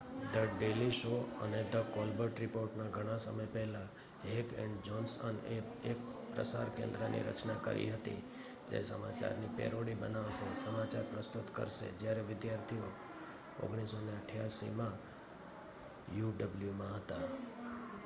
the 0.33 0.51
daily 0.51 0.93
show 0.93 1.13
અને 1.41 1.59
the 1.65 1.87
Colbert 1.91 2.39
report 2.39 2.73
ના 2.75 2.93
ઘણા 2.93 3.19
સમય 3.19 3.47
પહેલા 3.49 3.89
હેક 4.25 4.47
એન્ડ 4.57 4.77
જોનસનએ 4.85 5.57
એક 5.89 5.99
પ્રસાર 6.31 6.67
કેન્દ્રની 6.75 7.27
રચના 7.27 7.63
કરી 7.65 7.91
હતી 7.91 8.21
જે 8.69 8.77
સમાચાર 8.85 9.35
ની 9.37 9.55
પેરોડી 9.55 9.99
બનાવશે-સમાચાર 9.99 11.05
પ્રસ્તુત 11.07 11.47
કરશે-જયારે 11.51 12.23
વિદ્યાર્થીઓ 12.23 12.87
1988માં 13.59 14.95
uw 16.19 16.29
માં 16.75 16.93
હતા 16.97 17.27